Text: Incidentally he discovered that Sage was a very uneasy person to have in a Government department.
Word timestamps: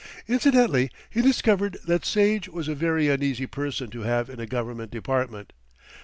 Incidentally 0.27 0.89
he 1.11 1.21
discovered 1.21 1.77
that 1.85 2.03
Sage 2.07 2.49
was 2.49 2.67
a 2.67 2.73
very 2.73 3.07
uneasy 3.07 3.45
person 3.45 3.91
to 3.91 3.99
have 4.01 4.31
in 4.31 4.39
a 4.39 4.47
Government 4.47 4.89
department. 4.89 5.53